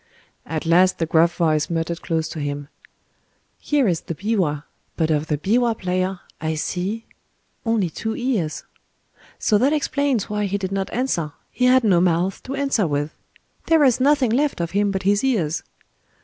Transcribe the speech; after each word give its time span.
At 0.47 0.65
last 0.65 0.97
the 0.97 1.05
gruff 1.05 1.35
voice 1.35 1.69
muttered 1.69 2.01
close 2.01 2.27
to 2.29 2.39
him:— 2.39 2.69
"Here 3.59 3.87
is 3.87 4.01
the 4.01 4.15
biwa; 4.15 4.63
but 4.97 5.11
of 5.11 5.27
the 5.27 5.37
biwa 5.37 5.75
player 5.77 6.19
I 6.41 6.55
see—only 6.55 7.91
two 7.91 8.15
ears!... 8.17 8.63
So 9.37 9.59
that 9.59 9.73
explains 9.73 10.27
why 10.27 10.45
he 10.45 10.57
did 10.57 10.71
not 10.71 10.91
answer: 10.91 11.33
he 11.51 11.65
had 11.65 11.83
no 11.83 12.01
mouth 12.01 12.41
to 12.45 12.55
answer 12.55 12.87
with—there 12.87 13.83
is 13.83 13.99
nothing 13.99 14.31
left 14.31 14.59
of 14.59 14.71
him 14.71 14.89
but 14.89 15.03
his 15.03 15.23
ears... 15.23 15.61